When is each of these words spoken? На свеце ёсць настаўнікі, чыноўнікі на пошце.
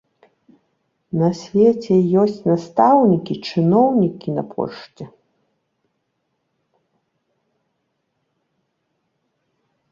На 1.19 1.27
свеце 1.41 1.95
ёсць 2.21 2.39
настаўнікі, 2.51 3.33
чыноўнікі 3.49 4.35
на 4.39 4.47
пошце. 4.55 5.09